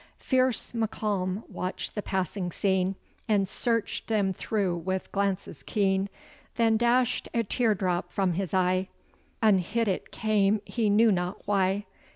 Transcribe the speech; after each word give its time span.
Fierce 0.17 0.73
Malcolm 0.73 1.43
watch'd 1.47 1.93
the 1.93 2.01
passing 2.01 2.51
scene, 2.51 2.95
And 3.29 3.47
search'd 3.47 4.07
them 4.07 4.33
through 4.33 4.77
with 4.77 5.11
glances 5.11 5.61
keen; 5.63 6.09
Then 6.55 6.75
dash'd 6.75 7.29
a 7.35 7.43
tear 7.43 7.75
drop 7.75 8.11
from 8.11 8.33
his 8.33 8.51
eye; 8.51 8.87
Unhid 9.43 9.87
it 9.87 10.11
came 10.11 10.59
he 10.65 10.89
knew 10.89 11.11
not 11.11 11.45
why. 11.45 11.85